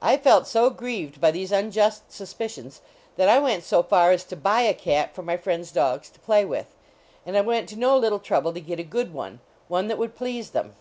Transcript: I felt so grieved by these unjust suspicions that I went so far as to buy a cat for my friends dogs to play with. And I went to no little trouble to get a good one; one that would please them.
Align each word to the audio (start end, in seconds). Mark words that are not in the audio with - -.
I 0.00 0.18
felt 0.18 0.46
so 0.46 0.70
grieved 0.70 1.20
by 1.20 1.32
these 1.32 1.50
unjust 1.50 2.12
suspicions 2.12 2.80
that 3.16 3.28
I 3.28 3.40
went 3.40 3.64
so 3.64 3.82
far 3.82 4.12
as 4.12 4.22
to 4.26 4.36
buy 4.36 4.60
a 4.60 4.72
cat 4.72 5.12
for 5.12 5.22
my 5.24 5.36
friends 5.36 5.72
dogs 5.72 6.08
to 6.10 6.20
play 6.20 6.44
with. 6.44 6.72
And 7.26 7.36
I 7.36 7.40
went 7.40 7.68
to 7.70 7.76
no 7.76 7.96
little 7.98 8.20
trouble 8.20 8.52
to 8.54 8.60
get 8.60 8.78
a 8.78 8.84
good 8.84 9.12
one; 9.12 9.40
one 9.66 9.88
that 9.88 9.98
would 9.98 10.14
please 10.14 10.50
them. 10.50 10.76